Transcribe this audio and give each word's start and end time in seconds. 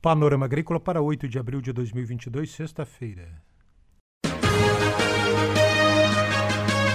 Panorama 0.00 0.46
Agrícola 0.46 0.78
para 0.78 1.02
8 1.02 1.26
de 1.26 1.38
abril 1.38 1.60
de 1.60 1.72
2022, 1.72 2.50
sexta-feira. 2.50 3.42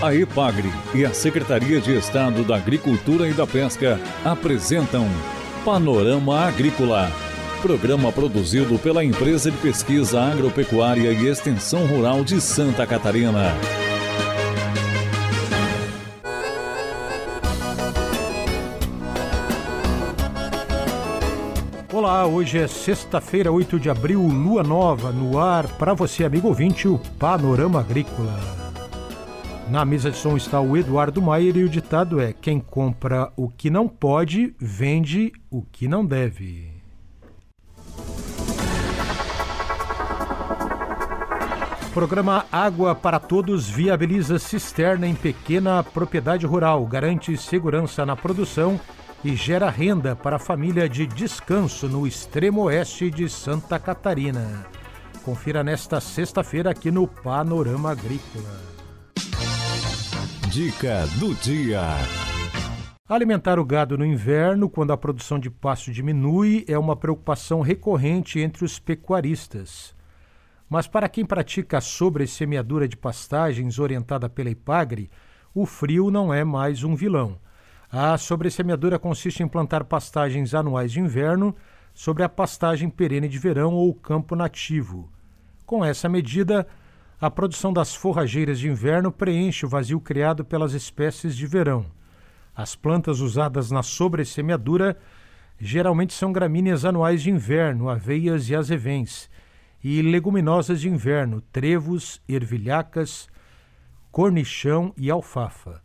A 0.01 0.15
EPAGRE 0.15 0.69
e 0.95 1.05
a 1.05 1.13
Secretaria 1.13 1.81
de 1.81 1.95
Estado 1.97 2.43
da 2.43 2.55
Agricultura 2.55 3.27
e 3.27 3.33
da 3.33 3.45
Pesca 3.45 3.99
apresentam 4.23 5.05
Panorama 5.65 6.45
Agrícola, 6.45 7.09
programa 7.61 8.11
produzido 8.11 8.79
pela 8.79 9.03
Empresa 9.03 9.51
de 9.51 9.57
Pesquisa 9.57 10.21
Agropecuária 10.21 11.11
e 11.11 11.27
Extensão 11.27 11.85
Rural 11.85 12.23
de 12.23 12.39
Santa 12.39 12.87
Catarina. 12.87 13.53
Hoje 22.25 22.57
é 22.57 22.67
sexta-feira, 22.67 23.51
8 23.51 23.79
de 23.79 23.89
abril, 23.89 24.21
lua 24.21 24.63
nova 24.63 25.11
no 25.11 25.39
ar 25.39 25.67
para 25.77 25.93
você, 25.93 26.23
amigo 26.23 26.47
ouvinte, 26.47 26.87
o 26.87 26.97
Panorama 27.19 27.81
Agrícola. 27.81 28.39
Na 29.69 29.83
mesa 29.83 30.09
de 30.09 30.17
som 30.17 30.37
está 30.37 30.59
o 30.61 30.77
Eduardo 30.77 31.21
Maier 31.21 31.57
e 31.57 31.63
o 31.63 31.69
ditado 31.69 32.21
é: 32.21 32.31
quem 32.31 32.59
compra 32.59 33.31
o 33.35 33.49
que 33.49 33.69
não 33.69 33.87
pode, 33.87 34.55
vende 34.57 35.33
o 35.51 35.61
que 35.61 35.87
não 35.87 36.05
deve. 36.05 36.71
Programa 41.93 42.45
Água 42.51 42.95
para 42.95 43.19
Todos 43.19 43.69
viabiliza 43.69 44.39
cisterna 44.39 45.05
em 45.05 45.13
pequena 45.13 45.83
propriedade 45.83 46.45
rural, 46.45 46.85
garante 46.85 47.35
segurança 47.37 48.05
na 48.05 48.15
produção 48.15 48.79
e 49.23 49.35
gera 49.35 49.69
renda 49.69 50.15
para 50.15 50.35
a 50.35 50.39
família 50.39 50.89
de 50.89 51.07
descanso 51.07 51.87
no 51.87 52.05
extremo 52.05 52.63
oeste 52.63 53.09
de 53.09 53.29
Santa 53.29 53.79
Catarina. 53.79 54.65
Confira 55.23 55.63
nesta 55.63 56.01
sexta-feira 56.01 56.71
aqui 56.71 56.91
no 56.91 57.07
Panorama 57.07 57.91
Agrícola. 57.91 58.59
Dica 60.49 61.07
do 61.19 61.33
dia. 61.35 61.81
Alimentar 63.07 63.59
o 63.59 63.65
gado 63.65 63.97
no 63.97 64.05
inverno, 64.05 64.69
quando 64.69 64.91
a 64.91 64.97
produção 64.97 65.39
de 65.39 65.49
pasto 65.49 65.91
diminui, 65.91 66.65
é 66.67 66.77
uma 66.77 66.95
preocupação 66.95 67.61
recorrente 67.61 68.39
entre 68.39 68.65
os 68.65 68.79
pecuaristas. 68.79 69.95
Mas 70.69 70.87
para 70.87 71.07
quem 71.07 71.25
pratica 71.25 71.77
a 71.77 71.81
sobressemeadura 71.81 72.87
de 72.87 72.97
pastagens 72.97 73.79
orientada 73.79 74.27
pela 74.29 74.49
Ipagre, 74.49 75.09
o 75.53 75.65
frio 75.65 76.11
não 76.11 76.33
é 76.33 76.43
mais 76.43 76.83
um 76.83 76.95
vilão. 76.95 77.37
A 77.95 78.17
sobressemeadura 78.17 78.97
consiste 78.97 79.43
em 79.43 79.47
plantar 79.47 79.83
pastagens 79.83 80.55
anuais 80.55 80.91
de 80.91 80.99
inverno 80.99 81.55
sobre 81.93 82.23
a 82.23 82.27
pastagem 82.27 82.89
perene 82.89 83.27
de 83.27 83.37
verão 83.37 83.71
ou 83.71 83.93
campo 83.93 84.35
nativo. 84.35 85.11
Com 85.63 85.85
essa 85.85 86.09
medida, 86.09 86.65
a 87.21 87.29
produção 87.29 87.71
das 87.71 87.93
forrageiras 87.93 88.57
de 88.57 88.67
inverno 88.67 89.11
preenche 89.11 89.63
o 89.63 89.69
vazio 89.69 89.99
criado 89.99 90.43
pelas 90.43 90.73
espécies 90.73 91.37
de 91.37 91.45
verão. 91.45 91.85
As 92.55 92.75
plantas 92.75 93.19
usadas 93.19 93.69
na 93.69 93.83
sobressemeadura 93.83 94.97
geralmente 95.59 96.15
são 96.15 96.33
gramíneas 96.33 96.85
anuais 96.85 97.21
de 97.21 97.29
inverno, 97.29 97.89
aveias 97.89 98.49
e 98.49 98.55
azevens, 98.55 99.29
e 99.83 100.01
leguminosas 100.01 100.81
de 100.81 100.89
inverno, 100.89 101.41
trevos, 101.41 102.19
ervilhacas, 102.27 103.27
cornichão 104.11 104.91
e 104.97 105.11
alfafa. 105.11 105.82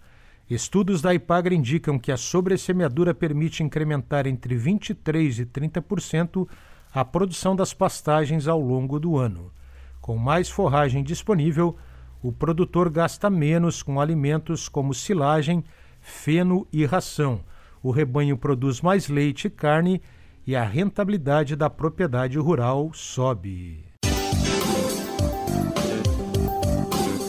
Estudos 0.50 1.02
da 1.02 1.12
Ipagre 1.12 1.54
indicam 1.54 1.98
que 1.98 2.10
a 2.10 2.16
sobressemeadura 2.16 3.12
permite 3.12 3.62
incrementar 3.62 4.26
entre 4.26 4.56
23% 4.56 5.40
e 5.40 5.46
30% 5.46 6.48
a 6.92 7.04
produção 7.04 7.54
das 7.54 7.74
pastagens 7.74 8.48
ao 8.48 8.58
longo 8.58 8.98
do 8.98 9.18
ano. 9.18 9.52
Com 10.00 10.16
mais 10.16 10.48
forragem 10.48 11.02
disponível, 11.02 11.76
o 12.22 12.32
produtor 12.32 12.88
gasta 12.88 13.28
menos 13.28 13.82
com 13.82 14.00
alimentos 14.00 14.70
como 14.70 14.94
silagem, 14.94 15.62
feno 16.00 16.66
e 16.72 16.86
ração. 16.86 17.40
O 17.82 17.90
rebanho 17.90 18.38
produz 18.38 18.80
mais 18.80 19.06
leite 19.08 19.48
e 19.48 19.50
carne 19.50 20.00
e 20.46 20.56
a 20.56 20.64
rentabilidade 20.64 21.54
da 21.54 21.68
propriedade 21.68 22.38
rural 22.38 22.90
sobe. 22.94 23.84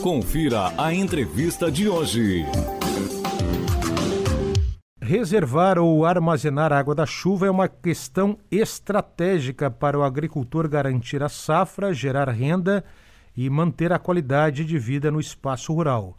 Confira 0.02 0.72
a 0.78 0.94
entrevista 0.94 1.70
de 1.70 1.86
hoje. 1.86 2.46
Reservar 5.10 5.76
ou 5.76 6.06
armazenar 6.06 6.72
água 6.72 6.94
da 6.94 7.04
chuva 7.04 7.44
é 7.44 7.50
uma 7.50 7.66
questão 7.66 8.38
estratégica 8.48 9.68
para 9.68 9.98
o 9.98 10.04
agricultor 10.04 10.68
garantir 10.68 11.20
a 11.20 11.28
safra, 11.28 11.92
gerar 11.92 12.28
renda 12.28 12.84
e 13.36 13.50
manter 13.50 13.92
a 13.92 13.98
qualidade 13.98 14.64
de 14.64 14.78
vida 14.78 15.10
no 15.10 15.18
espaço 15.18 15.72
rural. 15.72 16.16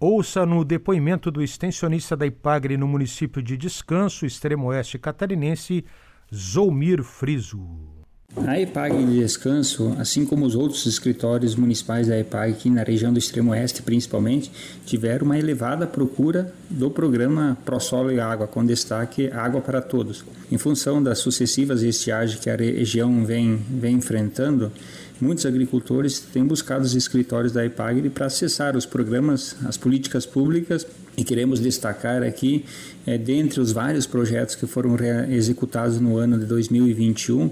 Ouça 0.00 0.44
no 0.44 0.64
depoimento 0.64 1.30
do 1.30 1.40
extensionista 1.40 2.16
da 2.16 2.26
Ipagre 2.26 2.76
no 2.76 2.88
município 2.88 3.40
de 3.40 3.56
Descanso, 3.56 4.26
extremo 4.26 4.66
oeste 4.66 4.98
catarinense, 4.98 5.84
Zoumir 6.34 7.04
Friso. 7.04 7.95
A 8.44 8.60
EPAG 8.60 9.04
de 9.06 9.20
Descanso, 9.20 9.96
assim 9.98 10.26
como 10.26 10.44
os 10.44 10.54
outros 10.54 10.84
escritórios 10.84 11.54
municipais 11.54 12.06
da 12.06 12.18
EPAG 12.18 12.52
aqui 12.52 12.70
na 12.70 12.82
região 12.82 13.12
do 13.12 13.18
extremo 13.18 13.52
oeste 13.52 13.82
principalmente, 13.82 14.52
tiveram 14.84 15.24
uma 15.24 15.38
elevada 15.38 15.86
procura 15.86 16.52
do 16.68 16.90
programa 16.90 17.56
ProSolo 17.64 18.12
e 18.12 18.20
Água, 18.20 18.46
com 18.46 18.64
destaque 18.64 19.30
Água 19.32 19.62
para 19.62 19.80
Todos. 19.80 20.22
Em 20.52 20.58
função 20.58 21.02
das 21.02 21.18
sucessivas 21.18 21.82
estiagens 21.82 22.38
que 22.38 22.50
a 22.50 22.56
região 22.56 23.24
vem, 23.24 23.58
vem 23.70 23.96
enfrentando, 23.96 24.70
muitos 25.18 25.46
agricultores 25.46 26.20
têm 26.20 26.44
buscado 26.44 26.84
os 26.84 26.94
escritórios 26.94 27.52
da 27.52 27.64
EPAG 27.64 28.10
para 28.10 28.26
acessar 28.26 28.76
os 28.76 28.84
programas, 28.84 29.56
as 29.64 29.78
políticas 29.78 30.26
públicas 30.26 30.86
e 31.16 31.24
queremos 31.24 31.58
destacar 31.58 32.22
aqui, 32.22 32.66
é, 33.06 33.16
dentre 33.16 33.60
os 33.60 33.72
vários 33.72 34.06
projetos 34.06 34.54
que 34.54 34.66
foram 34.66 34.94
executados 35.30 35.98
no 35.98 36.18
ano 36.18 36.38
de 36.38 36.44
2021, 36.44 37.50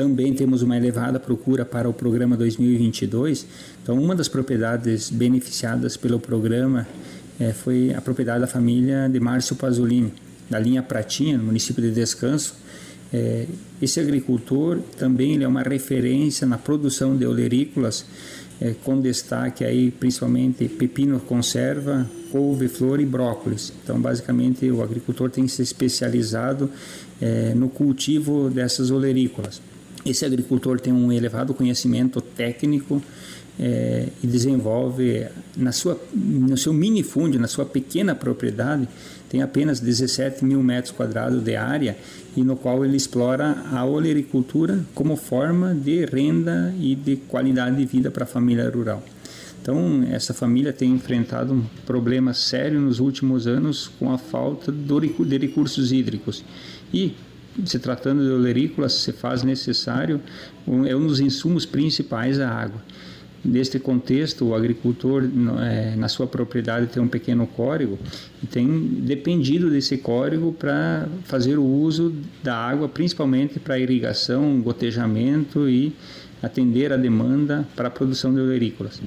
também 0.00 0.32
temos 0.32 0.62
uma 0.62 0.78
elevada 0.78 1.20
procura 1.20 1.62
para 1.62 1.86
o 1.86 1.92
programa 1.92 2.34
2022. 2.34 3.46
Então, 3.82 4.02
uma 4.02 4.16
das 4.16 4.28
propriedades 4.28 5.10
beneficiadas 5.10 5.94
pelo 5.94 6.18
programa 6.18 6.88
é, 7.38 7.52
foi 7.52 7.92
a 7.92 8.00
propriedade 8.00 8.40
da 8.40 8.46
família 8.46 9.10
de 9.12 9.20
Márcio 9.20 9.54
Pasolini, 9.56 10.10
da 10.48 10.58
linha 10.58 10.82
Pratinha, 10.82 11.36
no 11.36 11.44
município 11.44 11.82
de 11.82 11.90
Descanso. 11.90 12.54
É, 13.12 13.44
esse 13.82 14.00
agricultor 14.00 14.78
também 14.96 15.34
ele 15.34 15.44
é 15.44 15.48
uma 15.48 15.62
referência 15.62 16.46
na 16.46 16.56
produção 16.56 17.14
de 17.14 17.26
olerícolas, 17.26 18.06
é, 18.58 18.74
com 18.82 18.98
destaque 19.02 19.64
aí 19.66 19.90
principalmente 19.90 20.66
pepino 20.66 21.20
conserva, 21.20 22.08
couve-flor 22.32 23.00
e 23.00 23.04
brócolis. 23.04 23.70
Então, 23.84 24.00
basicamente, 24.00 24.70
o 24.70 24.82
agricultor 24.82 25.28
tem 25.28 25.46
se 25.46 25.60
especializado 25.60 26.70
é, 27.20 27.52
no 27.54 27.68
cultivo 27.68 28.48
dessas 28.48 28.90
olerícolas. 28.90 29.60
Esse 30.04 30.24
agricultor 30.24 30.80
tem 30.80 30.92
um 30.92 31.12
elevado 31.12 31.52
conhecimento 31.52 32.20
técnico 32.20 33.02
é, 33.58 34.08
e 34.22 34.26
desenvolve 34.26 35.26
na 35.54 35.72
sua, 35.72 36.00
no 36.14 36.56
seu 36.56 36.72
minifúndio, 36.72 37.38
na 37.38 37.46
sua 37.46 37.66
pequena 37.66 38.14
propriedade, 38.14 38.88
tem 39.28 39.42
apenas 39.42 39.78
17 39.78 40.44
mil 40.44 40.62
metros 40.62 40.94
quadrados 40.94 41.42
de 41.42 41.54
área 41.54 41.96
e 42.34 42.42
no 42.42 42.56
qual 42.56 42.84
ele 42.84 42.96
explora 42.96 43.62
a 43.70 43.84
olericultura 43.84 44.80
como 44.94 45.14
forma 45.14 45.74
de 45.74 46.06
renda 46.06 46.74
e 46.80 46.94
de 46.94 47.16
qualidade 47.16 47.76
de 47.76 47.84
vida 47.84 48.10
para 48.10 48.24
a 48.24 48.26
família 48.26 48.68
rural. 48.70 49.02
Então, 49.62 50.04
essa 50.10 50.32
família 50.32 50.72
tem 50.72 50.90
enfrentado 50.90 51.52
um 51.52 51.62
problema 51.84 52.32
sério 52.32 52.80
nos 52.80 52.98
últimos 52.98 53.46
anos 53.46 53.88
com 53.98 54.10
a 54.10 54.16
falta 54.16 54.72
de 54.72 55.38
recursos 55.38 55.92
hídricos. 55.92 56.42
E 56.92 57.14
se 57.64 57.78
tratando 57.78 58.22
de 58.22 58.30
olerícolas, 58.30 58.92
se 58.92 59.12
faz 59.12 59.42
necessário, 59.42 60.20
um, 60.66 60.84
é 60.84 60.94
um 60.94 61.06
dos 61.06 61.20
insumos 61.20 61.66
principais 61.66 62.40
a 62.40 62.48
água. 62.48 62.82
Neste 63.42 63.78
contexto, 63.78 64.48
o 64.48 64.54
agricultor, 64.54 65.24
é, 65.62 65.96
na 65.96 66.08
sua 66.08 66.26
propriedade, 66.26 66.88
tem 66.88 67.02
um 67.02 67.08
pequeno 67.08 67.46
córrego 67.46 67.98
e 68.42 68.46
tem 68.46 68.68
dependido 69.02 69.70
desse 69.70 69.96
córrego 69.96 70.52
para 70.52 71.08
fazer 71.24 71.58
o 71.58 71.64
uso 71.64 72.14
da 72.42 72.54
água, 72.54 72.86
principalmente 72.86 73.58
para 73.58 73.78
irrigação, 73.78 74.60
gotejamento 74.60 75.68
e 75.70 75.94
atender 76.42 76.92
a 76.92 76.98
demanda 76.98 77.66
para 77.74 77.88
a 77.88 77.90
produção 77.90 78.34
de 78.34 78.40
olerícolas. 78.40 79.00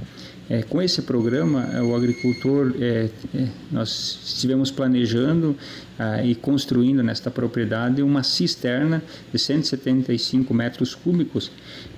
É, 0.49 0.61
com 0.61 0.81
esse 0.81 1.01
programa, 1.01 1.69
é, 1.73 1.81
o 1.81 1.95
agricultor, 1.95 2.73
é, 2.79 3.09
é, 3.33 3.47
nós 3.71 4.19
estivemos 4.25 4.69
planejando 4.71 5.55
ah, 5.97 6.23
e 6.23 6.35
construindo 6.35 7.01
nesta 7.01 7.31
propriedade 7.31 8.01
uma 8.01 8.23
cisterna 8.23 9.01
de 9.31 9.39
175 9.39 10.53
metros 10.53 10.93
cúbicos. 10.95 11.49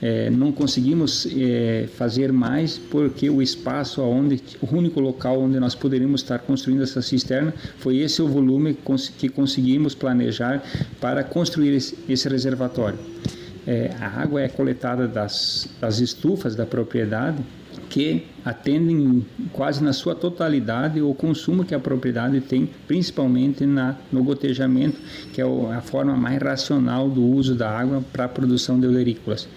É, 0.01 0.30
não 0.30 0.51
conseguimos 0.51 1.27
é, 1.36 1.88
fazer 1.97 2.31
mais 2.31 2.77
porque 2.77 3.30
o 3.30 3.42
espaço 3.42 4.01
aonde, 4.01 4.42
o 4.62 4.75
único 4.75 5.00
local 5.00 5.41
onde 5.41 5.59
nós 5.59 5.74
poderíamos 5.74 6.21
estar 6.21 6.39
construindo 6.39 6.83
essa 6.83 7.01
cisterna 7.01 7.53
foi 7.80 7.98
esse 7.98 8.21
o 8.21 8.27
volume 8.27 8.77
que 9.18 9.27
conseguimos 9.27 9.95
planejar 9.95 10.62
para 11.01 11.24
construir 11.24 11.74
esse, 11.74 11.98
esse 12.07 12.30
reservatório. 12.30 13.14
É, 13.67 13.91
a 14.00 14.07
água 14.21 14.41
é 14.41 14.47
coletada 14.47 15.07
das, 15.07 15.67
das 15.79 16.00
estufas 16.00 16.56
da 16.56 16.65
propriedade 16.65 17.44
que 17.89 18.25
atendem 18.44 19.25
quase 19.51 19.83
na 19.83 19.94
sua 19.94 20.15
totalidade 20.15 21.01
o 21.01 21.13
consumo 21.13 21.63
que 21.63 21.73
a 21.75 21.79
propriedade 21.79 22.39
tem, 22.41 22.69
principalmente 22.88 23.65
na, 23.65 23.97
no 24.12 24.23
gotejamento, 24.23 24.97
que 25.33 25.41
é 25.41 25.45
a 25.45 25.81
forma 25.81 26.15
mais 26.15 26.41
racional 26.41 27.09
do 27.09 27.23
uso 27.23 27.56
da 27.56 27.69
água 27.69 28.03
para 28.13 28.25
a 28.25 28.29
produção 28.29 28.79
de 28.79 28.88
olerícolas. 28.88 29.47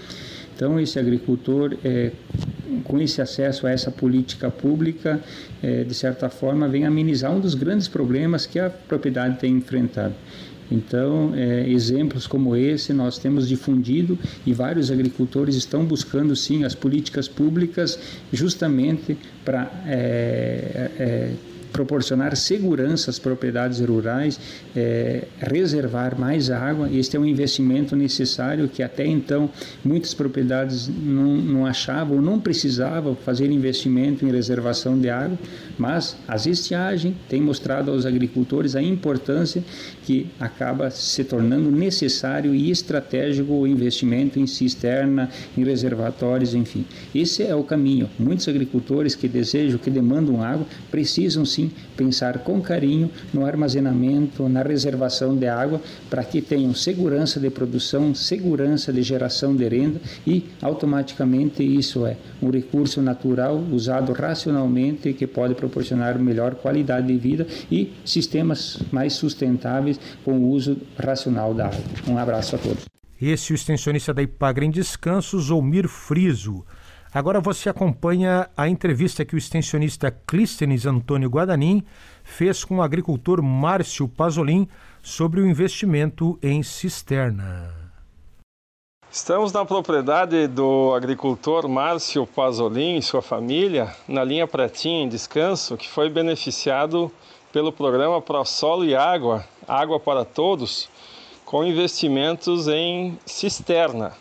Então, 0.55 0.79
esse 0.81 0.99
agricultor, 0.99 1.77
é, 1.85 2.11
com 2.83 3.01
esse 3.01 3.23
acesso 3.23 3.67
a 3.67 3.71
essa 3.71 3.93
política 3.93 4.51
pública, 4.51 5.21
é, 5.63 5.85
de 5.85 5.95
certa 5.95 6.29
forma, 6.29 6.67
vem 6.69 6.85
amenizar 6.85 7.33
um 7.33 7.39
dos 7.39 7.55
grandes 7.55 7.87
problemas 7.87 8.45
que 8.45 8.59
a 8.59 8.69
propriedade 8.69 9.39
tem 9.39 9.53
enfrentado. 9.53 10.15
Então, 10.71 11.33
é, 11.35 11.69
exemplos 11.69 12.27
como 12.27 12.55
esse 12.55 12.93
nós 12.93 13.19
temos 13.19 13.49
difundido 13.49 14.19
e 14.45 14.53
vários 14.53 14.91
agricultores 14.91 15.55
estão 15.55 15.85
buscando 15.85 16.37
sim 16.37 16.65
as 16.65 16.75
políticas 16.75 17.27
públicas 17.27 17.99
justamente 18.33 19.17
para 19.45 19.71
é, 19.87 20.91
é, 20.99 21.33
proporcionar 21.73 22.37
segurança 22.37 23.11
às 23.11 23.19
propriedades 23.19 23.81
rurais, 23.81 24.41
é, 24.75 25.25
reservar 25.39 26.19
mais 26.19 26.51
água. 26.51 26.89
Este 26.93 27.17
é 27.17 27.21
um 27.21 27.27
investimento 27.27 27.95
necessário 27.95 28.69
que 28.69 28.83
até 28.83 29.07
então 29.07 29.51
muitas 29.85 30.15
propriedades 30.15 30.89
não, 30.89 31.37
não 31.37 31.67
achavam, 31.67 32.21
não 32.21 32.41
precisavam 32.41 33.15
fazer 33.15 33.51
investimento 33.51 34.25
em 34.25 34.31
reservação 34.31 34.99
de 34.99 35.09
água, 35.09 35.39
mas 35.79 36.17
as 36.27 36.47
estiagens 36.47 37.15
têm 37.29 37.41
mostrado 37.41 37.91
aos 37.91 38.07
agricultores 38.07 38.75
a 38.75 38.83
importância 38.83 39.63
que 40.05 40.27
acaba 40.41 40.91
se 40.91 41.25
tornando 41.25 41.71
necessário 41.71 42.55
e 42.55 42.71
estratégico 42.71 43.53
o 43.53 43.67
investimento 43.67 44.39
em 44.39 44.47
cisterna, 44.47 45.29
em 45.57 45.65
reservatórios, 45.65 46.55
enfim. 46.55 46.85
Esse 47.15 47.43
é 47.43 47.55
o 47.55 47.63
caminho. 47.63 48.09
Muitos 48.19 48.49
agricultores 48.49 49.15
que 49.15 49.29
desejam, 49.29 49.79
que 49.79 49.91
demandam 49.91 50.43
água, 50.43 50.67
precisam 50.91 51.45
sim 51.59 51.73
pensar 51.97 52.39
com 52.39 52.61
carinho 52.61 53.11
no 53.35 53.45
armazenamento, 53.45 54.49
na 54.49 54.63
reservação 54.63 55.37
de 55.37 55.49
água, 55.49 55.81
para 56.09 56.23
que 56.23 56.41
tenham 56.41 56.73
segurança 56.75 57.41
de 57.41 57.51
produção, 57.51 58.15
segurança 58.15 58.93
de 58.93 59.03
geração 59.03 59.57
de 59.57 59.67
renda 59.69 60.01
e 60.27 60.45
automaticamente 60.63 61.63
isso 61.63 62.07
é 62.07 62.17
um 62.41 62.51
recurso 62.51 63.03
natural 63.03 63.57
usado 63.73 64.13
racionalmente 64.13 65.13
que 65.13 65.27
pode 65.27 65.55
proporcionar 65.55 66.19
melhor 66.19 66.55
qualidade 66.55 67.09
de 67.09 67.17
vida 67.17 67.47
e 67.71 67.93
sistemas 68.05 68.79
mais 68.93 69.15
sustentáveis 69.15 69.99
com 70.25 70.39
o 70.39 70.51
uso 70.51 70.77
racional 70.97 71.53
da 71.53 71.67
água. 71.67 71.81
Um 72.07 72.19
abraço 72.19 72.55
a 72.55 72.59
todos. 72.59 72.85
Esse 73.21 73.53
é 73.53 73.55
o 73.55 73.57
extensionista 73.57 74.15
da 74.15 74.23
Ipagre 74.23 74.65
em 74.65 74.71
Descanso, 74.71 75.41
Zolmir 75.41 75.89
Friso. 75.89 76.65
Agora 77.13 77.41
você 77.41 77.71
acompanha 77.71 78.51
a 78.55 78.69
entrevista 78.69 79.25
que 79.25 79.35
o 79.35 79.39
extensionista 79.39 80.11
Clístenes 80.27 80.85
Antônio 80.85 81.31
Guadanin 81.31 81.83
fez 82.23 82.65
com 82.65 82.77
o 82.77 82.83
agricultor 82.83 83.43
Márcio 83.43 84.07
Pazolim 84.07 84.69
sobre 85.03 85.41
o 85.41 85.47
investimento 85.47 86.39
em 86.43 86.63
cisterna. 86.63 87.75
Estamos 89.11 89.51
na 89.53 89.65
propriedade 89.65 90.47
do 90.47 90.93
agricultor 90.95 91.67
Márcio 91.67 92.27
Pazolim 92.27 92.99
e 92.99 93.03
sua 93.03 93.23
família, 93.23 93.91
na 94.07 94.23
linha 94.23 94.47
Pretinha 94.47 95.03
em 95.03 95.09
Descanso, 95.09 95.79
que 95.79 95.89
foi 95.89 96.11
beneficiado 96.11 97.11
pelo 97.51 97.73
programa 97.73 98.21
Pro 98.21 98.45
Solo 98.45 98.85
e 98.85 98.95
Água, 98.95 99.47
Água 99.67 99.99
para 99.99 100.27
Todos, 100.27 100.91
com 101.47 101.65
investimentos 101.65 102.69
em 102.69 103.19
cisterna. 103.25 104.13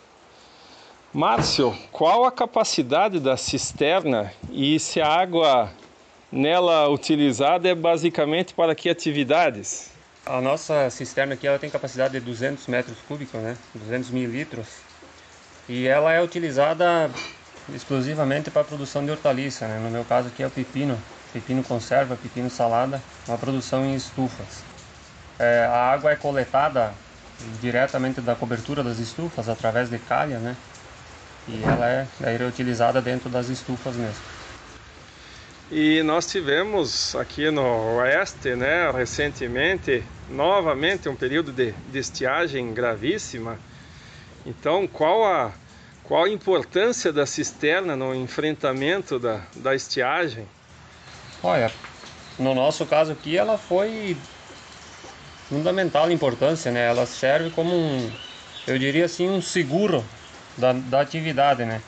Márcio, 1.12 1.74
qual 1.90 2.26
a 2.26 2.30
capacidade 2.30 3.18
da 3.18 3.34
cisterna 3.34 4.30
e 4.50 4.78
se 4.78 5.00
a 5.00 5.08
água 5.08 5.70
nela 6.30 6.86
utilizada 6.90 7.66
é 7.66 7.74
basicamente 7.74 8.52
para 8.52 8.74
que 8.74 8.90
atividades? 8.90 9.90
A 10.26 10.38
nossa 10.42 10.90
cisterna 10.90 11.32
aqui 11.32 11.46
ela 11.46 11.58
tem 11.58 11.70
capacidade 11.70 12.12
de 12.12 12.20
200 12.20 12.66
metros 12.66 12.98
cúbicos, 13.08 13.40
né? 13.40 13.56
200 13.74 14.10
mil 14.10 14.30
litros. 14.30 14.66
E 15.66 15.86
ela 15.86 16.12
é 16.12 16.22
utilizada 16.22 17.10
exclusivamente 17.74 18.50
para 18.50 18.60
a 18.60 18.64
produção 18.64 19.02
de 19.02 19.10
hortaliça, 19.10 19.66
né? 19.66 19.80
No 19.82 19.90
meu 19.90 20.04
caso 20.04 20.28
aqui 20.28 20.42
é 20.42 20.46
o 20.46 20.50
pepino, 20.50 20.98
pepino 21.32 21.64
conserva, 21.64 22.16
pepino 22.16 22.50
salada, 22.50 23.02
uma 23.26 23.38
produção 23.38 23.82
em 23.86 23.94
estufas. 23.94 24.62
É, 25.38 25.64
a 25.64 25.90
água 25.90 26.12
é 26.12 26.16
coletada 26.16 26.92
diretamente 27.62 28.20
da 28.20 28.34
cobertura 28.34 28.82
das 28.82 28.98
estufas 28.98 29.48
através 29.48 29.88
de 29.88 29.98
calha, 29.98 30.38
né? 30.38 30.54
E 31.48 31.62
ela 31.64 31.88
é, 31.88 32.06
é 32.22 32.36
reutilizada 32.36 33.00
dentro 33.00 33.30
das 33.30 33.48
estufas 33.48 33.96
mesmo. 33.96 34.22
E 35.70 36.02
nós 36.02 36.26
tivemos 36.26 37.14
aqui 37.14 37.50
no 37.50 37.96
oeste, 37.98 38.54
né, 38.54 38.90
recentemente, 38.90 40.02
novamente 40.30 41.08
um 41.08 41.14
período 41.14 41.52
de, 41.52 41.72
de 41.72 41.98
estiagem 41.98 42.72
gravíssima. 42.72 43.58
Então, 44.46 44.86
qual 44.86 45.24
a, 45.24 45.52
qual 46.04 46.24
a 46.24 46.28
importância 46.30 47.12
da 47.12 47.26
cisterna 47.26 47.94
no 47.94 48.14
enfrentamento 48.14 49.18
da, 49.18 49.42
da 49.56 49.74
estiagem? 49.74 50.46
Olha, 51.42 51.70
no 52.38 52.54
nosso 52.54 52.86
caso 52.86 53.12
aqui, 53.12 53.36
ela 53.36 53.58
foi 53.58 54.16
fundamental 55.50 56.10
importância, 56.10 56.70
né? 56.70 56.86
Ela 56.86 57.04
serve 57.04 57.50
como 57.50 57.74
um, 57.74 58.10
eu 58.66 58.78
diria 58.78 59.04
assim, 59.04 59.28
um 59.28 59.42
seguro 59.42 60.02
da, 60.58 60.72
da 60.72 61.00
atividade, 61.00 61.64
né? 61.64 61.80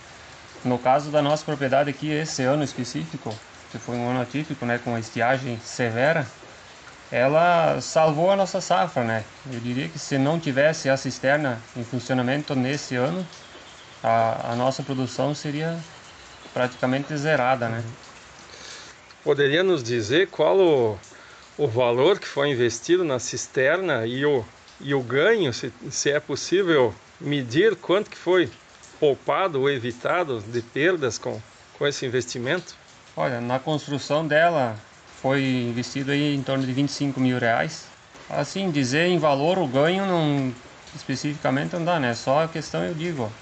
No 0.64 0.78
caso 0.78 1.10
da 1.10 1.20
nossa 1.20 1.44
propriedade 1.44 1.90
aqui, 1.90 2.10
esse 2.10 2.42
ano 2.42 2.62
específico, 2.62 3.34
que 3.70 3.78
foi 3.78 3.96
um 3.96 4.08
ano 4.08 4.20
atípico, 4.20 4.64
né, 4.66 4.78
com 4.82 4.96
estiagem 4.98 5.58
severa, 5.60 6.26
ela 7.10 7.80
salvou 7.80 8.30
a 8.30 8.36
nossa 8.36 8.60
safra, 8.60 9.02
né? 9.02 9.24
Eu 9.52 9.58
diria 9.60 9.88
que 9.88 9.98
se 9.98 10.16
não 10.16 10.38
tivesse 10.38 10.88
a 10.88 10.96
cisterna 10.96 11.60
em 11.76 11.82
funcionamento 11.82 12.54
nesse 12.54 12.94
ano, 12.94 13.26
a, 14.02 14.52
a 14.52 14.56
nossa 14.56 14.82
produção 14.82 15.34
seria 15.34 15.76
praticamente 16.54 17.16
zerada, 17.16 17.68
né? 17.68 17.82
Poderia 19.24 19.62
nos 19.62 19.82
dizer 19.82 20.28
qual 20.28 20.58
o, 20.58 20.98
o 21.58 21.66
valor 21.66 22.18
que 22.18 22.28
foi 22.28 22.50
investido 22.50 23.04
na 23.04 23.18
cisterna 23.18 24.06
e 24.06 24.24
o, 24.24 24.44
e 24.80 24.94
o 24.94 25.02
ganho, 25.02 25.52
se, 25.52 25.72
se 25.90 26.10
é 26.10 26.20
possível 26.20 26.94
medir 27.20 27.76
quanto 27.76 28.08
que 28.08 28.16
foi 28.16 28.50
poupado 29.00 29.62
ou 29.62 29.70
evitado 29.70 30.40
de 30.40 30.60
perdas 30.60 31.18
com, 31.18 31.40
com 31.78 31.86
esse 31.86 32.04
investimento? 32.04 32.76
Olha, 33.16 33.40
na 33.40 33.58
construção 33.58 34.26
dela 34.26 34.76
foi 35.20 35.42
investido 35.42 36.12
aí 36.12 36.34
em 36.34 36.42
torno 36.42 36.64
de 36.64 36.72
25 36.72 37.18
mil 37.18 37.38
reais. 37.38 37.86
Assim, 38.28 38.70
dizer 38.70 39.06
em 39.06 39.18
valor 39.18 39.58
o 39.58 39.66
ganho 39.66 40.06
não 40.06 40.54
especificamente 40.94 41.74
não 41.74 41.84
dá, 41.84 41.98
né? 41.98 42.14
Só 42.14 42.44
a 42.44 42.48
questão 42.48 42.84
eu 42.84 42.94
digo, 42.94 43.32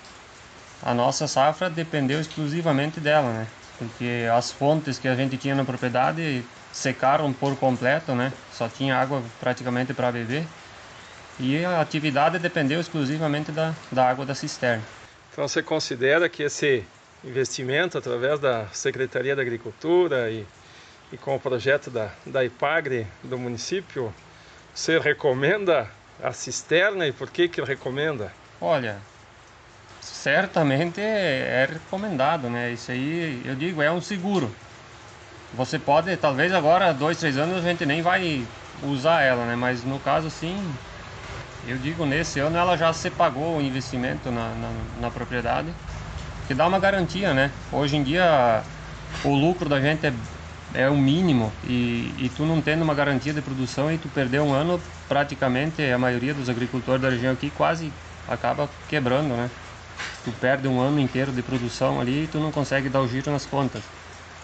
a 0.82 0.94
nossa 0.94 1.26
safra 1.26 1.68
dependeu 1.68 2.20
exclusivamente 2.20 3.00
dela, 3.00 3.32
né? 3.32 3.46
Porque 3.78 4.26
as 4.34 4.50
fontes 4.50 4.98
que 4.98 5.08
a 5.08 5.14
gente 5.14 5.36
tinha 5.36 5.54
na 5.54 5.64
propriedade 5.64 6.44
secaram 6.72 7.32
por 7.32 7.56
completo, 7.56 8.14
né? 8.14 8.32
Só 8.52 8.68
tinha 8.68 8.96
água 8.96 9.22
praticamente 9.40 9.92
para 9.92 10.12
beber. 10.12 10.46
E 11.38 11.64
a 11.64 11.80
atividade 11.80 12.38
dependeu 12.38 12.80
exclusivamente 12.80 13.52
da, 13.52 13.74
da 13.92 14.08
água 14.08 14.26
da 14.26 14.34
cisterna. 14.34 14.97
Então 15.38 15.46
você 15.46 15.62
considera 15.62 16.28
que 16.28 16.42
esse 16.42 16.84
investimento 17.22 17.96
através 17.96 18.40
da 18.40 18.66
Secretaria 18.72 19.36
da 19.36 19.42
Agricultura 19.42 20.28
e, 20.32 20.44
e 21.12 21.16
com 21.16 21.36
o 21.36 21.38
projeto 21.38 21.90
da, 21.90 22.10
da 22.26 22.44
IPAGRE 22.44 23.06
do 23.22 23.38
município, 23.38 24.12
você 24.74 24.98
recomenda 24.98 25.88
a 26.20 26.32
cisterna 26.32 27.06
e 27.06 27.12
por 27.12 27.30
que 27.30 27.48
que 27.48 27.62
recomenda? 27.62 28.32
Olha, 28.60 28.98
certamente 30.00 31.00
é 31.00 31.68
recomendado, 31.72 32.50
né? 32.50 32.72
Isso 32.72 32.90
aí, 32.90 33.40
eu 33.44 33.54
digo, 33.54 33.80
é 33.80 33.92
um 33.92 34.00
seguro. 34.00 34.52
Você 35.54 35.78
pode, 35.78 36.16
talvez 36.16 36.52
agora, 36.52 36.92
dois, 36.92 37.16
três 37.16 37.38
anos, 37.38 37.58
a 37.58 37.60
gente 37.60 37.86
nem 37.86 38.02
vai 38.02 38.44
usar 38.82 39.22
ela, 39.22 39.46
né? 39.46 39.54
Mas 39.54 39.84
no 39.84 40.00
caso, 40.00 40.30
sim, 40.30 40.58
eu 41.70 41.78
digo, 41.78 42.06
nesse 42.06 42.40
ano 42.40 42.56
ela 42.56 42.76
já 42.76 42.92
se 42.92 43.10
pagou 43.10 43.58
o 43.58 43.60
investimento 43.60 44.30
na, 44.30 44.48
na, 44.54 44.70
na 45.02 45.10
propriedade, 45.10 45.68
que 46.46 46.54
dá 46.54 46.66
uma 46.66 46.78
garantia, 46.78 47.34
né? 47.34 47.50
Hoje 47.70 47.96
em 47.96 48.02
dia 48.02 48.62
o 49.24 49.34
lucro 49.34 49.68
da 49.68 49.80
gente 49.80 50.06
é, 50.06 50.12
é 50.74 50.88
o 50.88 50.96
mínimo 50.96 51.52
e, 51.64 52.14
e 52.18 52.30
tu 52.36 52.44
não 52.44 52.60
tendo 52.60 52.82
uma 52.82 52.94
garantia 52.94 53.32
de 53.32 53.42
produção 53.42 53.92
e 53.92 53.98
tu 53.98 54.08
perder 54.08 54.40
um 54.40 54.52
ano, 54.52 54.80
praticamente 55.08 55.82
a 55.82 55.98
maioria 55.98 56.32
dos 56.32 56.48
agricultores 56.48 57.02
da 57.02 57.10
região 57.10 57.32
aqui 57.32 57.50
quase 57.50 57.92
acaba 58.28 58.68
quebrando, 58.88 59.34
né? 59.34 59.50
Tu 60.24 60.32
perde 60.32 60.68
um 60.68 60.80
ano 60.80 61.00
inteiro 61.00 61.32
de 61.32 61.42
produção 61.42 62.00
ali 62.00 62.24
e 62.24 62.26
tu 62.28 62.38
não 62.38 62.50
consegue 62.50 62.88
dar 62.88 63.00
o 63.00 63.08
giro 63.08 63.30
nas 63.30 63.46
contas. 63.46 63.82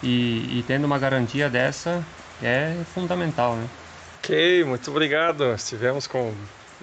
E, 0.02 0.58
e 0.58 0.64
tendo 0.66 0.84
uma 0.84 0.98
garantia 0.98 1.48
dessa 1.48 2.02
é 2.42 2.74
fundamental, 2.94 3.56
né? 3.56 3.66
Ok, 4.18 4.64
muito 4.64 4.90
obrigado. 4.90 5.52
Estivemos 5.54 6.06
com 6.06 6.32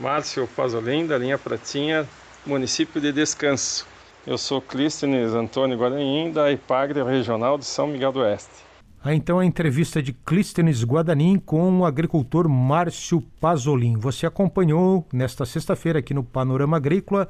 Márcio 0.01 0.47
Pazolim, 0.47 1.05
da 1.05 1.15
linha 1.15 1.37
Pratinha, 1.37 2.07
município 2.43 2.99
de 2.99 3.11
Descanso. 3.11 3.85
Eu 4.25 4.35
sou 4.35 4.59
Clístenes 4.59 5.31
Antônio 5.33 5.77
Guadanin, 5.77 6.31
da 6.31 6.51
IPAGRE 6.51 7.03
Regional 7.03 7.55
de 7.55 7.65
São 7.65 7.85
Miguel 7.85 8.11
do 8.11 8.21
Oeste. 8.21 8.49
Ah, 9.03 9.13
então 9.13 9.37
a 9.37 9.45
entrevista 9.45 10.01
de 10.01 10.11
Clístenes 10.11 10.83
Guadanin 10.83 11.37
com 11.37 11.79
o 11.79 11.85
agricultor 11.85 12.49
Márcio 12.49 13.21
Pasolin. 13.39 13.95
Você 13.97 14.25
acompanhou 14.25 15.07
nesta 15.13 15.45
sexta-feira 15.45 15.99
aqui 15.99 16.15
no 16.15 16.23
Panorama 16.23 16.77
Agrícola 16.77 17.29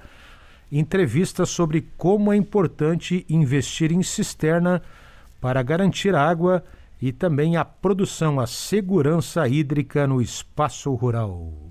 entrevista 0.71 1.45
sobre 1.45 1.89
como 1.97 2.31
é 2.31 2.37
importante 2.37 3.25
investir 3.27 3.91
em 3.91 4.01
cisterna 4.01 4.81
para 5.41 5.61
garantir 5.61 6.15
água 6.15 6.63
e 7.01 7.11
também 7.11 7.57
a 7.57 7.65
produção, 7.65 8.39
a 8.39 8.47
segurança 8.47 9.45
hídrica 9.45 10.07
no 10.07 10.21
espaço 10.21 10.93
rural. 10.93 11.70